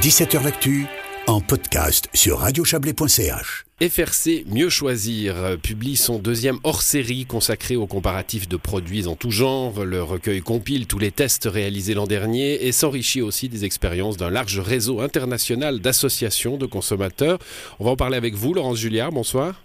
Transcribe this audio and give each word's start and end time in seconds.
17h 0.00 0.44
L'actu 0.44 0.86
en 1.26 1.40
podcast 1.40 2.08
sur 2.14 2.38
radiochablais.ch. 2.38 3.64
FRC 3.80 4.44
Mieux 4.46 4.68
Choisir 4.68 5.56
publie 5.60 5.96
son 5.96 6.20
deuxième 6.20 6.60
hors-série 6.62 7.26
consacré 7.26 7.74
aux 7.74 7.88
comparatifs 7.88 8.48
de 8.48 8.56
produits 8.56 9.08
en 9.08 9.16
tout 9.16 9.32
genre. 9.32 9.84
Le 9.84 10.00
recueil 10.00 10.40
compile 10.40 10.86
tous 10.86 11.00
les 11.00 11.10
tests 11.10 11.48
réalisés 11.50 11.94
l'an 11.94 12.06
dernier 12.06 12.64
et 12.64 12.70
s'enrichit 12.70 13.22
aussi 13.22 13.48
des 13.48 13.64
expériences 13.64 14.16
d'un 14.16 14.30
large 14.30 14.60
réseau 14.60 15.00
international 15.00 15.80
d'associations 15.80 16.58
de 16.58 16.66
consommateurs. 16.66 17.40
On 17.80 17.84
va 17.84 17.90
en 17.90 17.96
parler 17.96 18.16
avec 18.16 18.34
vous, 18.34 18.54
Laurence 18.54 18.78
Julliard. 18.78 19.10
Bonsoir. 19.10 19.60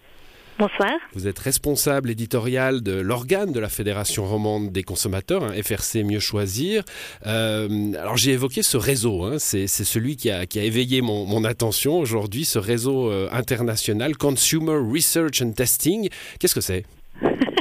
Bonsoir. 0.60 0.92
Vous 1.14 1.28
êtes 1.28 1.40
responsable 1.40 2.12
éditorial 2.12 2.84
de 2.84 2.94
l'organe 2.94 3.52
de 3.52 3.60
la 3.60 3.70
Fédération 3.70 4.26
romande 4.26 4.72
des 4.72 4.84
consommateurs, 4.84 5.44
hein, 5.44 5.54
FRC 5.62 6.04
Mieux 6.04 6.20
Choisir. 6.20 6.84
Euh, 7.26 7.94
alors 7.94 8.18
j'ai 8.18 8.32
évoqué 8.32 8.62
ce 8.62 8.78
réseau, 8.78 9.24
hein, 9.24 9.40
c'est 9.40 9.68
celui 9.68 10.16
qui 10.16 10.30
a, 10.30 10.44
éveillé 10.56 11.02
mon, 11.02 11.44
attention 11.44 11.98
aujourd'hui, 11.98 12.46
ce 12.46 12.60
réseau 12.60 13.10
euh, 13.10 13.28
international 13.32 14.16
Consumer 14.16 14.78
Research 14.78 15.42
and 15.42 15.54
Testing. 15.54 16.10
Qu'est-ce 16.40 16.56
que 16.56 16.62
c'est? 16.62 16.86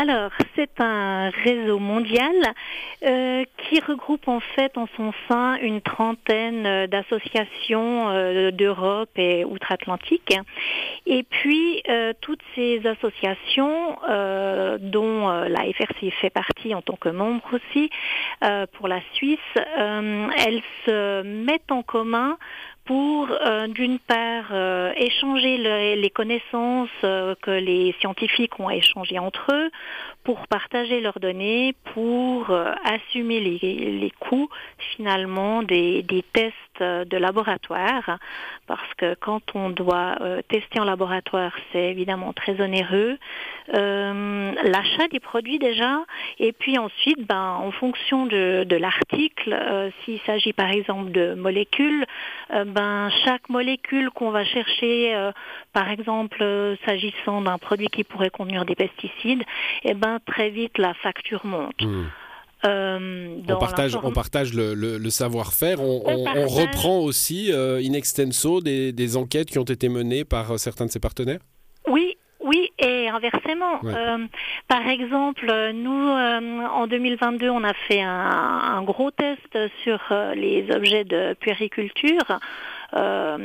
alors, 0.00 0.30
c'est 0.56 0.80
un 0.80 1.28
réseau 1.28 1.78
mondial 1.78 2.34
euh, 3.04 3.44
qui 3.58 3.80
regroupe 3.80 4.28
en 4.28 4.40
fait 4.40 4.78
en 4.78 4.86
son 4.96 5.12
sein 5.28 5.56
une 5.60 5.82
trentaine 5.82 6.64
euh, 6.64 6.86
d'associations 6.86 8.08
euh, 8.08 8.50
d'Europe 8.50 9.10
et 9.16 9.44
outre-Atlantique. 9.44 10.34
Et 11.04 11.22
puis, 11.22 11.82
toutes 12.20 12.40
ces 12.54 12.86
associations, 12.86 13.96
dont 14.80 15.28
la 15.28 15.60
FRC 15.72 16.10
fait 16.20 16.30
partie 16.30 16.74
en 16.74 16.82
tant 16.82 16.96
que 16.96 17.08
membre 17.08 17.42
aussi, 17.52 17.90
pour 18.72 18.86
la 18.86 19.00
Suisse, 19.14 19.38
elles 19.56 20.62
se 20.86 21.22
mettent 21.22 21.72
en 21.72 21.82
commun 21.82 22.38
pour, 22.84 23.28
euh, 23.30 23.68
d'une 23.68 23.98
part, 23.98 24.46
euh, 24.52 24.92
échanger 24.96 25.58
les 25.96 26.10
connaissances 26.10 26.88
euh, 27.04 27.34
que 27.40 27.50
les 27.50 27.94
scientifiques 28.00 28.58
ont 28.58 28.70
échangées 28.70 29.18
entre 29.18 29.46
eux, 29.52 29.70
pour 30.24 30.46
partager 30.48 31.00
leurs 31.00 31.18
données, 31.18 31.74
pour 31.94 32.50
assumer 32.84 33.40
les, 33.40 34.12
coûts 34.20 34.50
finalement 34.96 35.62
des, 35.62 36.04
tests 36.34 36.54
de 36.80 37.16
laboratoire, 37.16 38.18
parce 38.66 38.94
que 38.98 39.14
quand 39.14 39.40
on 39.54 39.70
doit 39.70 40.16
tester 40.48 40.78
en 40.78 40.84
laboratoire, 40.84 41.52
c'est 41.72 41.90
évidemment 41.90 42.34
très 42.34 42.60
onéreux. 42.60 43.18
L'achat 43.72 45.08
des 45.10 45.20
produits 45.20 45.58
déjà, 45.58 46.04
et 46.38 46.52
puis 46.52 46.76
ensuite, 46.76 47.26
ben, 47.26 47.58
en 47.58 47.70
fonction 47.70 48.26
de, 48.26 48.64
de 48.64 48.76
l'article, 48.76 49.56
s'il 50.04 50.20
s'agit 50.20 50.52
par 50.52 50.70
exemple 50.70 51.12
de 51.12 51.32
molécules, 51.32 52.04
ben, 52.70 53.10
chaque 53.24 53.48
molécule 53.48 54.10
qu'on 54.10 54.30
va 54.30 54.44
chercher, 54.44 55.14
euh, 55.14 55.32
par 55.72 55.88
exemple 55.90 56.38
euh, 56.42 56.76
s'agissant 56.84 57.42
d'un 57.42 57.58
produit 57.58 57.88
qui 57.88 58.04
pourrait 58.04 58.30
contenir 58.30 58.64
des 58.64 58.74
pesticides, 58.74 59.42
eh 59.84 59.94
ben, 59.94 60.18
très 60.26 60.50
vite 60.50 60.78
la 60.78 60.94
facture 60.94 61.44
monte. 61.44 61.82
Hmm. 61.82 62.04
Euh, 62.66 63.38
on 63.48 63.56
partage, 63.56 63.96
on 64.02 64.12
partage 64.12 64.52
le, 64.52 65.10
savoir-faire. 65.10 65.80
On, 65.80 66.00
reprend 66.00 66.98
aussi 66.98 67.50
in 67.52 67.92
extenso 67.94 68.60
des, 68.60 69.16
enquêtes 69.16 69.50
qui 69.50 69.58
ont 69.58 69.64
été 69.64 69.88
menées 69.88 70.24
par 70.24 70.58
certains 70.58 70.84
de 70.84 70.90
ses 70.90 71.00
partenaires? 71.00 71.40
Inversement. 73.14 73.80
par 74.68 74.86
exemple, 74.88 75.46
nous, 75.74 76.08
en 76.10 76.86
2022, 76.86 77.50
on 77.50 77.64
a 77.64 77.74
fait 77.88 78.02
un, 78.02 78.08
un 78.08 78.82
gros 78.82 79.10
test 79.10 79.58
sur 79.82 80.00
les 80.34 80.66
objets 80.74 81.04
de 81.04 81.34
puériculture. 81.34 82.40
Euh, 82.94 83.38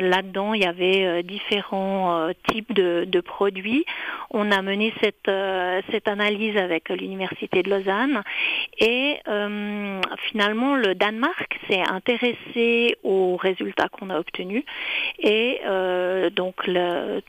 là-dedans, 0.00 0.54
il 0.54 0.62
y 0.62 0.66
avait 0.66 1.04
euh, 1.04 1.22
différents 1.22 2.18
euh, 2.18 2.32
types 2.48 2.72
de, 2.72 3.20
produits. 3.20 3.84
On 4.30 4.50
a 4.52 4.62
mené 4.62 4.92
cette, 5.02 5.30
cette 5.90 6.08
analyse 6.08 6.56
avec 6.56 6.88
l'Université 6.88 7.62
de 7.62 7.70
Lausanne. 7.70 8.22
Et 8.78 9.18
finalement, 10.30 10.76
le 10.76 10.94
Danemark 10.94 11.58
s'est 11.68 11.82
intéressé 11.82 12.96
aux 13.02 13.36
résultats 13.36 13.88
qu'on 13.88 14.10
a 14.10 14.18
obtenus. 14.18 14.62
Et 15.18 15.60
donc 16.32 16.70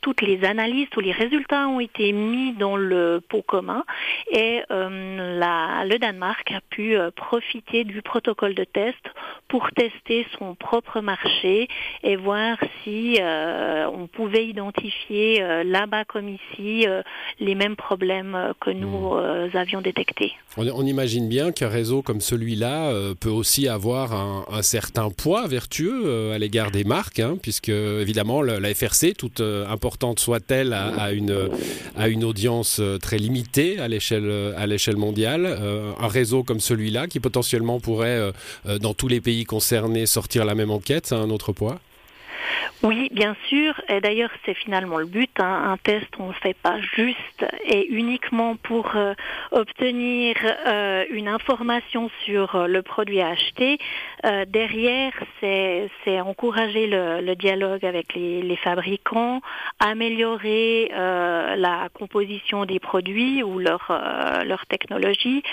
toutes 0.02 0.22
les 0.22 0.46
analyses, 0.46 0.88
tous 0.92 1.00
les 1.00 1.12
résultats 1.12 1.68
ont 1.68 1.80
été 1.80 2.12
mis 2.12 2.54
dans 2.54 2.78
le 2.78 3.22
pot 3.28 3.42
commun. 3.42 3.84
Et 4.32 4.62
la, 4.70 5.84
le 5.86 5.98
Danemark 5.98 6.52
a 6.52 6.62
pu 6.70 6.96
profiter 7.16 7.84
du 7.84 8.02
protocole 8.02 8.54
de 8.54 8.64
test 8.64 9.04
pour 9.50 9.68
tester 9.76 10.26
son 10.38 10.56
propre 10.56 11.02
marché 11.02 11.68
et 12.04 12.16
voir 12.16 12.58
si 12.84 13.18
euh, 13.20 13.88
on 13.92 14.08
pouvait 14.08 14.46
identifier 14.48 15.42
euh, 15.42 15.64
là-bas 15.64 16.06
comme 16.06 16.30
ici 16.30 16.88
euh, 16.88 17.02
les 17.40 17.56
mêmes 17.56 17.76
problèmes 17.76 18.54
que 18.62 18.70
nous 18.70 19.16
hmm. 19.16 19.58
avions 19.58 19.82
détectés. 19.82 20.34
On, 20.56 20.86
imagine 20.86 21.28
bien 21.28 21.52
qu'un 21.52 21.68
réseau 21.68 22.02
comme 22.02 22.22
celui-là 22.22 22.92
peut 23.20 23.30
aussi 23.30 23.68
avoir 23.68 24.14
un, 24.14 24.62
certain 24.62 25.10
poids 25.10 25.48
vertueux 25.48 26.32
à 26.34 26.38
l'égard 26.38 26.72
des 26.72 26.84
marques, 26.84 27.20
hein, 27.20 27.38
puisque 27.42 27.70
évidemment 27.70 28.42
la 28.42 28.74
FRC, 28.74 29.14
toute 29.18 29.42
importante 29.42 30.20
soit-elle, 30.20 30.74
a, 30.74 31.12
une, 31.12 31.50
a 31.98 32.08
une 32.08 32.24
audience 32.24 32.82
très 33.02 33.18
limitée 33.18 33.80
à 33.80 33.88
l'échelle 33.88 34.98
mondiale. 34.98 35.46
un 36.00 36.08
réseau 36.08 36.44
comme 36.44 36.60
celui-là, 36.60 37.08
qui 37.08 37.20
potentiellement 37.20 37.80
pourrait, 37.80 38.32
dans 38.82 38.94
tous 38.94 39.08
les 39.08 39.22
pays 39.22 39.39
concernés, 39.46 40.06
sortir 40.06 40.46
la 40.46 40.56
même 40.56 40.72
enquête, 40.72 41.08
c'est 41.08 41.16
un 41.16 41.30
autre 41.30 41.52
poids 41.52 41.80
oui, 42.82 43.10
bien 43.12 43.36
sûr. 43.50 43.74
Et 43.90 44.00
d'ailleurs, 44.00 44.30
c'est 44.46 44.54
finalement 44.54 45.00
le 45.00 45.06
but. 45.06 45.30
Hein. 45.40 45.72
Un 45.72 45.78
test, 45.78 46.08
on 46.18 46.30
ne 46.30 46.34
fait 46.34 46.56
pas 46.56 46.80
juste 46.96 47.46
et 47.66 47.88
uniquement 47.88 48.56
pour 48.56 48.96
euh, 48.96 49.14
obtenir 49.52 50.36
euh, 50.66 51.04
une 51.10 51.28
information 51.28 52.10
sur 52.24 52.56
euh, 52.56 52.68
le 52.68 52.82
produit 52.82 53.20
à 53.22 53.30
acheter. 53.30 53.78
derrière, 54.48 55.14
c'est 55.40 56.22
encourager 56.22 56.88
le, 56.88 57.34
dialogue 57.36 57.86
avec 57.86 58.16
les, 58.16 58.42
les 58.42 58.56
fabricants, 58.58 59.42
améliorer 59.80 60.92
la 60.92 61.88
composition 61.94 62.66
des 62.66 62.80
produits 62.80 63.44
ou 63.44 63.60
leur, 63.60 63.84
leur 64.46 64.66
technologie. 64.66 65.44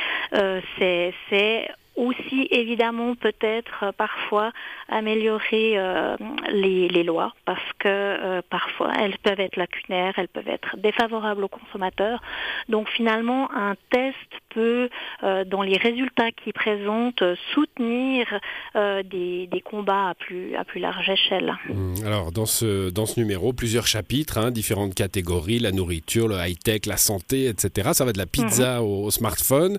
c'est 0.79 1.69
aussi 1.97 2.47
évidemment 2.51 3.15
peut-être 3.15 3.85
euh, 3.85 3.93
parfois 3.93 4.53
améliorer 4.89 5.75
euh, 5.77 6.17
les, 6.51 7.03
lois 7.03 7.35
parce 7.45 7.73
que 7.79 7.89
euh, 7.89 8.43
parfois 8.49 8.93
elles 8.99 9.19
peuvent 9.19 9.41
être 9.41 9.57
lacunaires, 9.57 10.15
elles 10.17 10.29
peuvent 10.29 10.49
être 10.49 10.77
défavorables 10.77 11.45
aux 11.45 11.49
consommateurs. 11.49 12.23
Donc 12.69 12.89
finalement 12.89 13.51
un 13.55 13.75
test 13.91 14.17
peut, 14.57 14.89
dans 15.23 15.63
les 15.63 15.77
résultats 15.77 16.33
qu'il 16.33 16.53
présente, 16.53 17.23
soutenir 17.55 18.27
des, 18.75 19.63
combats 19.65 20.11
à 20.11 20.15
plus, 20.15 20.55
à 20.57 20.65
plus 20.65 20.81
large 20.81 21.09
échelle. 21.09 21.55
Mmh. 21.69 21.95
Alors 22.05 22.33
dans 22.33 22.47
ce, 22.47 22.91
dans 22.91 23.07
ce 23.07 23.19
numéro, 23.19 23.53
plusieurs 23.53 23.87
chapitres, 23.87 24.39
hein, 24.39 24.51
différentes 24.51 24.95
catégories, 24.95 25.59
la 25.59 25.73
nourriture, 25.73 26.29
le 26.29 26.37
high-tech, 26.37 26.87
la 26.87 26.97
santé, 26.97 27.47
etc. 27.47 27.91
Ça 27.93 28.05
va 28.05 28.13
de 28.13 28.19
la 28.19 28.27
pizza 28.27 28.81
mmh. 28.81 28.85
au, 28.85 29.11
smartphone. 29.11 29.79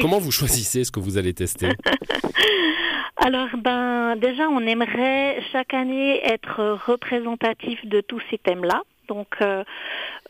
Comment 0.00 0.18
vous 0.18 0.32
choisissez 0.32 0.84
ce 0.84 0.90
que 0.90 1.00
vous 1.00 1.18
allez 1.18 1.30
Alors, 3.16 3.48
ben, 3.56 4.16
déjà, 4.16 4.48
on 4.48 4.60
aimerait 4.60 5.42
chaque 5.52 5.74
année 5.74 6.20
être 6.24 6.78
représentatif 6.86 7.84
de 7.86 8.00
tous 8.00 8.20
ces 8.30 8.38
thèmes-là. 8.38 8.82
Donc, 9.08 9.28
euh, 9.42 9.64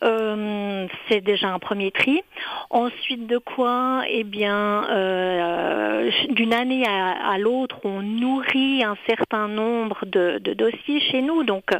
euh, 0.03 0.87
c'est 1.07 1.21
déjà 1.21 1.49
un 1.49 1.59
premier 1.59 1.91
tri. 1.91 2.21
Ensuite 2.69 3.27
de 3.27 3.37
quoi, 3.37 4.03
eh 4.07 4.23
bien, 4.23 4.89
euh, 4.89 6.09
d'une 6.29 6.53
année 6.53 6.85
à, 6.87 7.37
l'autre, 7.37 7.79
on 7.83 8.01
nourrit 8.01 8.83
un 8.83 8.97
certain 9.07 9.47
nombre 9.47 10.05
de, 10.05 10.39
dossiers 10.53 10.99
chez 10.99 11.21
nous. 11.21 11.43
Donc, 11.43 11.71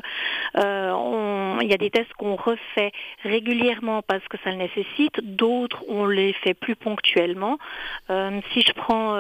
il 0.56 1.68
y 1.68 1.74
a 1.74 1.78
des 1.78 1.90
tests 1.90 2.14
qu'on 2.14 2.36
refait 2.36 2.92
régulièrement 3.24 4.02
parce 4.02 4.28
que 4.28 4.38
ça 4.44 4.52
le 4.52 4.58
nécessite. 4.58 5.20
D'autres, 5.24 5.84
on 5.88 6.06
les 6.06 6.34
fait 6.34 6.54
plus 6.54 6.76
ponctuellement. 6.76 7.58
si 8.10 8.62
je 8.62 8.74
prends 8.74 9.16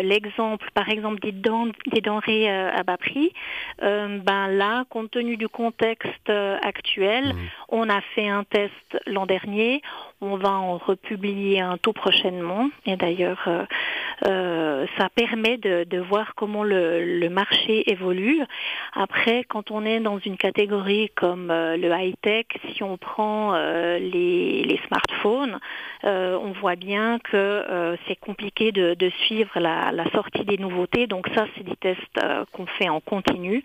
l'exemple, 0.00 0.68
par 0.74 0.88
exemple, 0.88 1.20
des, 1.20 1.32
des 1.32 2.00
denrées 2.00 2.48
à 2.48 2.82
bas 2.82 2.96
prix, 2.96 3.32
ben 3.80 4.48
là, 4.48 4.84
compte 4.88 5.10
tenu 5.10 5.36
du 5.36 5.48
contexte 5.48 6.30
actuel, 6.62 7.34
mmh. 7.34 7.38
on 7.68 7.88
a 7.90 8.00
fait 8.14 8.28
un 8.28 8.44
test 8.44 8.72
l'an 9.06 9.26
dernier. 9.26 9.82
On 10.20 10.36
va 10.36 10.50
en 10.50 10.78
republier 10.78 11.60
un 11.60 11.76
tout 11.78 11.92
prochainement. 11.92 12.70
Et 12.84 12.96
d'ailleurs, 12.96 13.48
ça 14.22 15.08
permet 15.14 15.56
de, 15.58 15.98
voir 15.98 16.34
comment 16.34 16.64
le, 16.64 17.28
marché 17.28 17.90
évolue. 17.90 18.40
Après, 18.94 19.44
quand 19.44 19.70
on 19.70 19.84
est 19.84 20.00
dans 20.00 20.18
une 20.18 20.36
catégorie 20.36 21.10
comme 21.14 21.48
le 21.48 21.90
high-tech, 21.90 22.46
si 22.72 22.82
on 22.82 22.96
prend 22.96 23.54
les, 23.98 24.80
smartphones, 24.86 25.58
on 26.04 26.52
voit 26.60 26.76
bien 26.76 27.18
que 27.18 27.96
c'est 28.06 28.16
compliqué 28.16 28.72
de, 28.72 29.10
suivre 29.26 29.58
la, 29.58 29.92
la, 29.92 30.08
sortie 30.10 30.44
des 30.44 30.58
nouveautés. 30.58 31.06
Donc 31.06 31.28
ça, 31.34 31.46
c'est 31.56 31.64
des 31.64 31.76
tests 31.76 32.20
qu'on 32.52 32.66
fait 32.66 32.88
en 32.88 33.00
continu. 33.00 33.62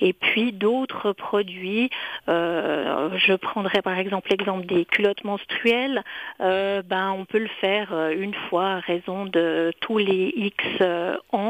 Et 0.00 0.12
puis 0.12 0.52
d'autres 0.52 1.12
produits, 1.12 1.90
euh, 2.28 3.10
je 3.16 3.34
prendrai 3.34 3.82
par 3.82 3.98
exemple 3.98 4.30
l'exemple 4.30 4.66
des 4.66 4.84
culottes 4.84 5.24
menstruelles, 5.24 6.02
euh, 6.40 6.82
ben, 6.82 7.12
on 7.12 7.24
peut 7.24 7.38
le 7.38 7.50
faire 7.60 7.92
euh, 7.92 8.10
une 8.10 8.34
fois 8.48 8.66
à 8.66 8.80
raison 8.80 9.26
de 9.26 9.72
tous 9.86 9.98
les 9.98 10.52
X11 10.60 10.82
euh, 10.82 11.45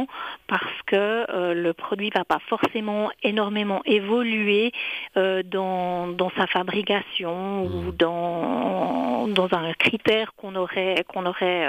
que 0.87 0.97
euh, 0.97 1.55
le 1.55 1.73
produit 1.73 2.11
va 2.15 2.25
pas 2.25 2.38
forcément 2.49 3.11
énormément 3.23 3.83
évoluer 3.85 4.73
euh, 5.17 5.43
dans, 5.43 6.06
dans, 6.09 6.31
sa 6.37 6.47
fabrication 6.47 7.65
ou 7.65 7.91
hmm. 7.91 7.97
dans, 7.97 9.29
dans 9.29 9.49
un 9.53 9.73
critère 9.75 10.35
qu'on 10.37 10.55
aurait, 10.55 11.05
qu'on 11.09 11.27
aurait 11.27 11.69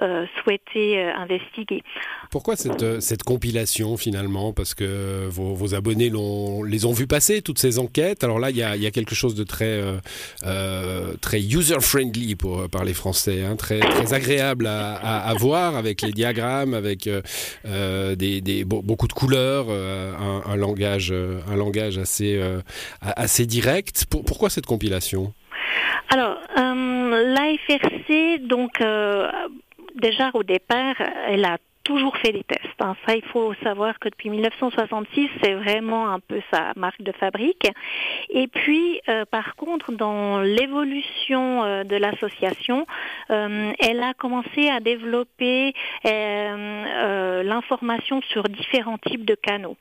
euh, 0.00 0.26
souhaité 0.40 1.02
investiguer. 1.02 1.82
Pourquoi 2.30 2.56
cette, 2.56 3.00
cette 3.00 3.22
compilation 3.22 3.96
finalement? 3.96 4.52
Parce 4.52 4.74
que 4.74 5.28
vos, 5.28 5.74
abonnés 5.74 6.08
l'ont, 6.08 6.62
les 6.62 6.86
ont 6.86 6.92
vus 6.92 7.06
passer, 7.06 7.42
toutes 7.42 7.58
ces 7.58 7.78
enquêtes. 7.78 8.24
Alors 8.24 8.38
là, 8.38 8.50
il 8.50 8.56
y 8.56 8.62
a, 8.62 8.76
y 8.76 8.86
a, 8.86 8.90
quelque 8.90 9.14
chose 9.14 9.34
de 9.34 9.44
très, 9.44 9.80
très 11.20 11.40
user-friendly 11.40 12.34
pour 12.36 12.68
parler 12.68 12.94
français, 12.94 13.44
hein. 13.44 13.56
très, 13.56 13.80
très 13.80 14.14
agréable 14.14 14.66
à, 14.66 15.34
voir 15.38 15.76
avec 15.76 16.02
les 16.02 16.12
diagrammes, 16.12 16.74
avec 16.74 17.08
des 17.64 18.29
beaucoup 18.64 19.08
de 19.08 19.12
couleurs, 19.12 19.66
un, 19.70 20.56
langage, 20.56 21.12
un 21.12 21.56
langage 21.56 21.98
assez, 21.98 22.40
assez 23.00 23.46
direct. 23.46 24.06
pourquoi 24.06 24.50
cette 24.50 24.66
compilation? 24.66 25.32
Alors, 26.10 26.36
l'AFRC, 26.56 28.46
donc 28.46 28.82
déjà 30.00 30.30
au 30.34 30.42
départ, 30.42 30.96
elle 31.28 31.44
a 31.44 31.58
toujours 31.90 32.16
fait 32.18 32.30
des 32.30 32.44
tests. 32.44 32.80
Hein. 32.80 32.94
Ça, 33.04 33.16
il 33.16 33.24
faut 33.24 33.52
savoir 33.64 33.98
que 33.98 34.08
depuis 34.08 34.30
1966, 34.30 35.28
c'est 35.42 35.54
vraiment 35.54 36.08
un 36.12 36.20
peu 36.20 36.40
sa 36.52 36.72
marque 36.76 37.02
de 37.02 37.10
fabrique. 37.10 37.68
Et 38.28 38.46
puis, 38.46 39.00
euh, 39.08 39.24
par 39.24 39.56
contre, 39.56 39.90
dans 39.90 40.40
l'évolution 40.40 41.64
euh, 41.64 41.82
de 41.82 41.96
l'association, 41.96 42.86
euh, 43.30 43.72
elle 43.80 44.00
a 44.04 44.14
commencé 44.14 44.68
à 44.68 44.78
développer 44.78 45.74
l'information 47.42 48.20
sur 48.30 48.44
différents 48.44 48.98
types 48.98 49.24
de 49.24 49.34
canaux. 49.34 49.76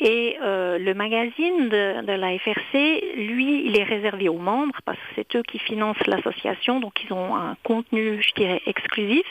Et 0.00 0.36
le 0.40 0.92
magazine 0.94 1.68
de, 1.68 2.04
de 2.04 2.12
la 2.12 2.36
FRC, 2.38 3.14
lui, 3.16 3.66
il 3.66 3.78
est 3.78 3.84
réservé 3.84 4.28
aux 4.28 4.38
membres 4.38 4.76
parce 4.84 4.98
que 4.98 5.04
c'est 5.16 5.36
eux 5.36 5.42
qui 5.42 5.58
financent 5.58 6.04
l'association, 6.06 6.80
donc 6.80 6.94
ils 7.04 7.12
ont 7.12 7.36
un 7.36 7.56
contenu, 7.62 8.20
je 8.22 8.32
dirais, 8.34 8.62
exclusif. 8.66 9.26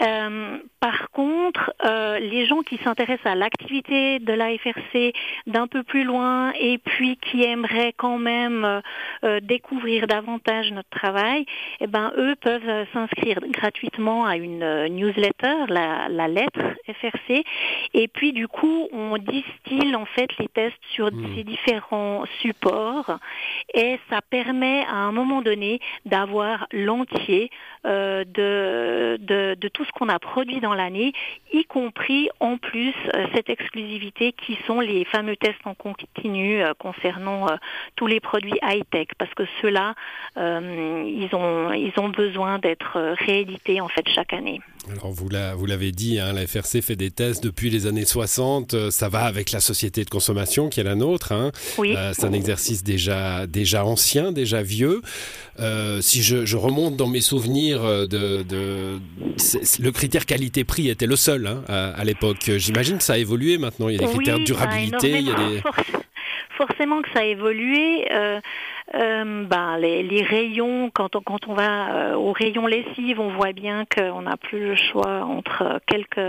Euh, 0.00 0.58
par 0.84 1.10
contre, 1.12 1.72
euh, 1.82 2.18
les 2.18 2.44
gens 2.44 2.60
qui 2.60 2.76
s'intéressent 2.76 3.32
à 3.32 3.34
l'activité 3.34 4.18
de 4.18 4.34
la 4.34 4.50
FRC 4.58 5.14
d'un 5.46 5.66
peu 5.66 5.82
plus 5.82 6.04
loin 6.04 6.52
et 6.60 6.76
puis 6.76 7.16
qui 7.16 7.42
aimeraient 7.42 7.94
quand 7.96 8.18
même 8.18 8.82
euh, 9.24 9.40
découvrir 9.40 10.06
davantage 10.06 10.70
notre 10.72 10.90
travail, 10.90 11.46
eh 11.80 11.86
ben 11.86 12.12
eux 12.18 12.34
peuvent 12.38 12.86
s'inscrire 12.92 13.38
gratuitement 13.48 14.26
à 14.26 14.36
une 14.36 14.88
newsletter, 14.88 15.68
la, 15.68 16.28
lettre 16.28 16.60
FRC, 16.86 17.44
et 17.94 18.06
puis 18.06 18.34
du 18.34 18.46
coup 18.46 18.88
on 18.92 19.16
distille 19.16 19.96
en 19.96 20.04
fait 20.04 20.28
les 20.38 20.48
tests 20.48 20.76
sur 20.90 21.06
hmm. 21.10 21.34
ces 21.34 21.44
différents 21.44 22.24
supports 22.42 23.18
et 23.72 23.98
ça 24.10 24.20
permet 24.20 24.84
à 24.84 24.96
un 24.96 25.12
moment 25.12 25.40
donné 25.40 25.80
d'avoir 26.04 26.66
l'entier 26.72 27.48
de, 27.84 28.24
de, 29.16 29.56
de 29.58 29.68
tout 29.68 29.84
ce 29.84 29.92
qu'on 29.92 30.08
a 30.08 30.18
produit 30.18 30.60
dans 30.60 30.73
l'année, 30.74 31.12
y 31.52 31.64
compris 31.64 32.28
en 32.40 32.58
plus 32.58 32.94
euh, 33.14 33.26
cette 33.34 33.48
exclusivité 33.48 34.32
qui 34.32 34.58
sont 34.66 34.80
les 34.80 35.04
fameux 35.04 35.36
tests 35.36 35.64
en 35.64 35.74
continu 35.74 36.62
euh, 36.62 36.72
concernant 36.78 37.48
euh, 37.48 37.56
tous 37.96 38.06
les 38.06 38.20
produits 38.20 38.58
high-tech, 38.62 39.08
parce 39.18 39.32
que 39.34 39.44
ceux-là, 39.62 39.94
ils, 40.36 41.28
ont, 41.32 41.72
ils 41.72 41.92
ont 41.98 42.08
besoin 42.08 42.58
d'être 42.58 43.14
réédités 43.24 43.80
en 43.80 43.88
fait 43.88 44.06
chaque 44.08 44.32
année. 44.32 44.60
Alors 44.90 45.12
vous 45.12 45.66
l'avez 45.66 45.92
dit, 45.92 46.18
hein, 46.18 46.32
la 46.32 46.46
FRC 46.46 46.82
fait 46.82 46.96
des 46.96 47.10
tests 47.10 47.42
depuis 47.42 47.70
les 47.70 47.86
années 47.86 48.04
60. 48.04 48.90
Ça 48.90 49.08
va 49.08 49.24
avec 49.24 49.52
la 49.52 49.60
société 49.60 50.04
de 50.04 50.10
consommation 50.10 50.68
qui 50.68 50.80
est 50.80 50.84
la 50.84 50.94
nôtre. 50.94 51.32
Hein. 51.32 51.52
Oui. 51.78 51.96
c'est 52.12 52.24
un 52.24 52.32
exercice 52.32 52.82
déjà, 52.82 53.46
déjà 53.46 53.84
ancien, 53.84 54.32
déjà 54.32 54.62
vieux. 54.62 55.00
si 56.00 56.22
je, 56.22 56.56
remonte 56.56 56.96
dans 56.96 57.08
mes 57.08 57.20
souvenirs 57.20 57.82
de, 57.82 58.42
de 58.42 58.98
le 59.80 59.90
critère 59.92 60.26
qualité-prix 60.64 60.88
était 60.88 61.06
le 61.06 61.16
seul 61.16 61.46
hein, 61.46 61.62
à, 61.68 62.04
l'époque. 62.04 62.50
J'imagine 62.56 62.98
que 62.98 63.04
ça 63.04 63.14
a 63.14 63.18
évolué 63.18 63.58
maintenant. 63.58 63.88
Il 63.88 64.00
y 64.00 64.04
a 64.04 64.06
des 64.06 64.12
critères 64.12 64.38
de 64.38 64.44
durabilité. 64.44 65.18
Il 65.18 65.28
y 65.28 65.30
a 65.30 65.34
des... 65.34 65.62
Forcément 66.56 67.02
que 67.02 67.08
ça 67.12 67.20
a 67.20 67.24
évolué. 67.24 68.06
Euh, 68.12 68.40
euh, 68.92 69.44
ben, 69.44 69.78
les, 69.78 70.22
rayons, 70.22 70.90
quand 70.92 71.16
on, 71.16 71.20
quand 71.22 71.48
on 71.48 71.54
va 71.54 71.94
euh, 71.94 72.14
au 72.14 72.32
rayon 72.32 72.66
lessive, 72.66 73.18
on 73.18 73.30
voit 73.30 73.52
bien 73.52 73.84
qu'on 73.86 74.22
n'a 74.22 74.36
plus 74.36 74.60
le 74.60 74.74
choix 74.76 75.24
entre 75.24 75.80
quelques 75.86 76.20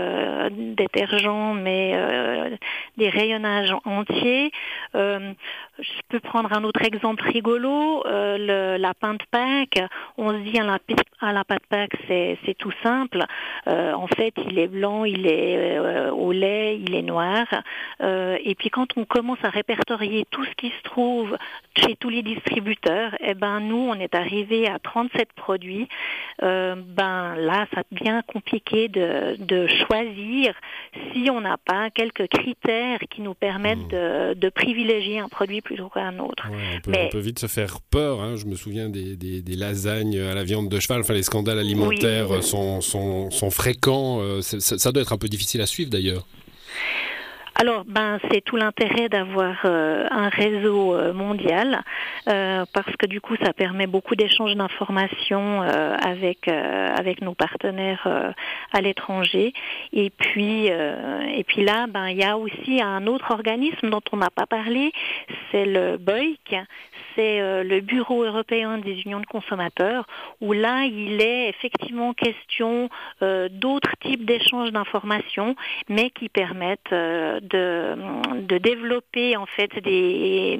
détergents, 0.74 1.52
mais 1.52 1.92
euh, 1.94 2.56
des 2.96 3.10
rayonnages 3.10 3.74
entiers. 3.84 4.50
je 4.94 6.00
peux 6.08 6.20
prendre 6.20 6.52
un 6.54 6.64
autre 6.64 6.82
exemple 6.82 7.22
rigolo, 7.24 8.02
le, 8.06 8.78
la 8.78 8.94
pinte 8.94 9.24
Pâques. 9.30 9.82
On 10.16 10.32
se 10.32 10.38
dit 10.38 10.58
à 10.58 10.64
la, 10.64 10.78
à 11.20 11.32
la 11.32 11.44
pâte 11.44 11.66
Pâques, 11.68 11.96
c'est 12.08 12.56
tout 12.58 12.72
simple. 12.82 13.22
en 13.66 14.06
fait, 14.06 14.32
il 14.48 14.58
est 14.58 14.68
blanc, 14.68 15.04
il 15.04 15.26
est 15.26 15.78
au 16.10 16.32
lait, 16.32 16.78
il 16.78 16.94
est 16.94 17.02
noir. 17.02 17.46
et 18.00 18.54
puis 18.58 18.70
quand 18.70 18.96
on 18.96 19.04
commence 19.04 19.42
à 19.42 19.50
répertorier 19.50 20.26
tout 20.30 20.44
ce 20.44 20.54
qui 20.56 20.70
se 20.70 20.82
trouve 20.84 21.36
chez 21.76 21.96
tous 21.96 22.08
les 22.08 22.22
distributeurs, 22.22 22.45
eh 23.20 23.34
ben 23.34 23.60
nous 23.60 23.76
on 23.76 23.94
est 23.94 24.14
arrivé 24.14 24.66
à 24.68 24.78
37 24.78 25.28
produits. 25.34 25.88
Euh, 26.42 26.74
ben 26.76 27.34
là 27.36 27.66
ça 27.74 27.82
devient 27.90 28.20
compliqué 28.26 28.88
de, 28.88 29.36
de 29.38 29.66
choisir 29.86 30.54
si 31.12 31.30
on 31.30 31.40
n'a 31.40 31.56
pas 31.56 31.90
quelques 31.90 32.28
critères 32.28 32.98
qui 33.10 33.22
nous 33.22 33.34
permettent 33.34 33.78
hmm. 33.78 34.34
de, 34.34 34.34
de, 34.34 34.48
privilégier 34.48 35.18
un 35.18 35.28
produit 35.28 35.60
plutôt 35.60 35.88
qu'un 35.88 36.18
autre. 36.18 36.44
on, 36.50 36.80
peut, 36.80 36.90
Mais, 36.90 37.10
vite 37.14 37.38
se 37.38 37.46
faire 37.46 37.80
peur. 37.90 38.20
Hein. 38.20 38.36
Je 38.36 38.46
me 38.46 38.54
souviens 38.54 38.88
des, 38.88 39.16
des, 39.16 39.42
des, 39.42 39.56
lasagnes 39.56 40.18
à 40.18 40.34
la 40.34 40.44
viande 40.44 40.68
de 40.68 40.80
cheval. 40.80 41.00
Enfin 41.00 41.14
les 41.14 41.22
scandales 41.22 41.58
alimentaires 41.58 42.42
sont, 42.42 42.80
sont, 42.80 43.30
sont, 43.30 43.50
fréquents. 43.50 44.20
Euh, 44.20 44.40
ça, 44.42 44.78
ça 44.78 44.92
doit 44.92 45.02
être 45.02 45.12
un 45.12 45.18
peu 45.18 45.28
difficile 45.28 45.60
à 45.60 45.66
suivre 45.66 45.90
d'ailleurs. 45.90 46.26
Alors, 47.58 47.84
ben, 47.86 48.18
c'est 48.30 48.42
tout 48.42 48.56
l'intérêt 48.56 49.08
d'avoir 49.08 49.56
euh, 49.64 50.06
un 50.10 50.28
réseau 50.28 50.94
euh, 50.94 51.14
mondial 51.14 51.82
euh, 52.28 52.66
parce 52.74 52.94
que 52.96 53.06
du 53.06 53.22
coup, 53.22 53.34
ça 53.42 53.54
permet 53.54 53.86
beaucoup 53.86 54.14
d'échanges 54.14 54.54
d'informations 54.54 55.62
avec 55.62 56.48
avec 56.48 57.22
nos 57.22 57.34
partenaires 57.34 58.34
à 58.72 58.80
l'étranger. 58.80 59.52
Et 59.92 60.10
puis, 60.10 60.66
et 60.66 61.44
puis 61.44 61.64
là, 61.64 61.86
ben, 61.86 62.08
il 62.08 62.18
y 62.18 62.24
a 62.24 62.36
aussi 62.36 62.82
un 62.82 63.06
autre 63.06 63.30
organisme 63.30 63.90
dont 63.90 64.02
on 64.12 64.18
n'a 64.18 64.30
pas 64.30 64.46
parlé, 64.46 64.92
c'est 65.50 65.64
le 65.64 65.96
BOIC, 65.96 66.56
c'est 67.14 67.64
le 67.64 67.80
Bureau 67.80 68.24
européen 68.24 68.78
des 68.78 69.00
unions 69.02 69.20
de 69.20 69.26
consommateurs, 69.26 70.06
où 70.40 70.52
là, 70.52 70.84
il 70.84 71.20
est 71.20 71.48
effectivement 71.48 72.12
question 72.12 72.88
d'autres 73.20 73.92
types 74.02 74.24
d'échanges 74.24 74.72
d'informations, 74.72 75.56
mais 75.88 76.10
qui 76.10 76.28
permettent 76.28 76.94
de, 77.48 78.58
développer 78.58 79.36
en 79.36 79.46
fait 79.46 79.70
des, 79.82 80.58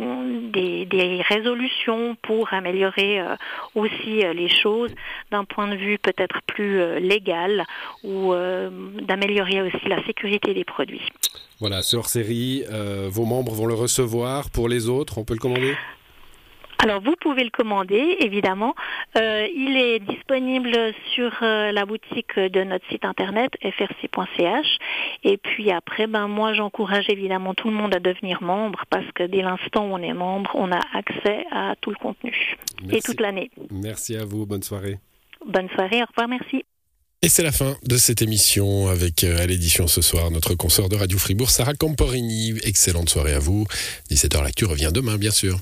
des, 0.52 1.22
résolutions 1.28 2.16
pour 2.22 2.52
améliorer 2.52 3.20
euh, 3.20 3.36
aussi 3.74 4.24
euh, 4.24 4.32
les 4.32 4.48
choses 4.48 4.90
d'un 5.30 5.44
point 5.44 5.68
de 5.68 5.76
vue 5.76 5.98
peut-être 5.98 6.40
plus 6.46 6.80
euh, 6.80 6.98
légal 6.98 7.64
ou 8.04 8.32
d'améliorer 9.02 9.62
aussi 9.62 9.88
la 9.88 10.04
sécurité 10.04 10.54
des 10.54 10.64
produits. 10.64 11.08
Voilà, 11.60 11.82
ce 11.82 11.96
hors-série, 11.96 12.64
vos 13.08 13.24
membres 13.24 13.52
vont 13.52 13.66
le 13.66 13.74
recevoir. 13.74 14.50
Pour 14.50 14.68
les 14.68 14.88
autres, 14.88 15.18
on 15.18 15.24
peut 15.24 15.34
le 15.34 15.40
commander? 15.40 15.74
Alors 16.78 17.00
vous 17.00 17.14
pouvez 17.20 17.44
le 17.44 17.50
commander, 17.50 18.16
évidemment. 18.20 18.74
Euh, 19.16 19.46
il 19.54 19.76
est 19.76 19.98
disponible 20.00 20.92
sur 21.14 21.32
euh, 21.42 21.72
la 21.72 21.86
boutique 21.86 22.38
de 22.38 22.62
notre 22.64 22.86
site 22.88 23.04
internet 23.04 23.52
frc.ch. 23.62 24.66
Et 25.24 25.36
puis 25.36 25.70
après, 25.70 26.06
ben 26.06 26.28
moi 26.28 26.54
j'encourage 26.54 27.08
évidemment 27.08 27.54
tout 27.54 27.68
le 27.68 27.74
monde 27.74 27.94
à 27.94 28.00
devenir 28.00 28.42
membre 28.42 28.84
parce 28.90 29.10
que 29.14 29.22
dès 29.22 29.42
l'instant 29.42 29.86
où 29.86 29.94
on 29.94 29.98
est 29.98 30.12
membre, 30.12 30.50
on 30.54 30.70
a 30.70 30.80
accès 30.92 31.44
à 31.50 31.74
tout 31.80 31.90
le 31.90 31.96
contenu 31.96 32.56
et 32.90 33.00
toute 33.00 33.20
l'année. 33.20 33.50
Merci 33.70 34.16
à 34.16 34.24
vous, 34.24 34.46
bonne 34.46 34.62
soirée. 34.62 34.98
Bonne 35.46 35.68
soirée, 35.70 36.02
au 36.02 36.06
revoir, 36.06 36.28
merci. 36.28 36.64
Et 37.22 37.28
c'est 37.28 37.42
la 37.42 37.52
fin 37.52 37.76
de 37.82 37.96
cette 37.96 38.20
émission 38.20 38.88
avec 38.88 39.24
euh, 39.24 39.38
à 39.38 39.46
l'édition 39.46 39.86
ce 39.86 40.02
soir 40.02 40.30
notre 40.30 40.54
consoeur 40.54 40.88
de 40.88 40.96
Radio 40.96 41.18
Fribourg, 41.18 41.50
Sarah 41.50 41.74
Camporini. 41.74 42.54
Excellente 42.62 43.08
soirée 43.08 43.32
à 43.32 43.38
vous. 43.38 43.66
17h 44.10 44.42
l'actu 44.42 44.66
revient 44.66 44.90
demain, 44.92 45.16
bien 45.16 45.30
sûr. 45.30 45.58